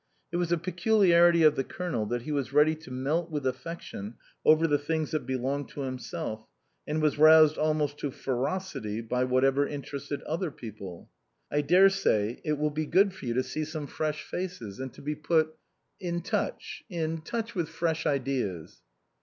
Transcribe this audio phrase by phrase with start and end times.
[0.31, 4.15] It was a peculiarity of the Colonel that he was ready to melt with affection
[4.43, 6.47] over the things that belonged to himself,
[6.87, 11.11] and was roused almost to ferocity by whatever interested other people."
[11.51, 14.79] I daresay it will be good for you to see some 24 INLAND fresh faces
[14.79, 15.55] and to be put
[15.99, 18.81] in touch in touch with fresh ideas."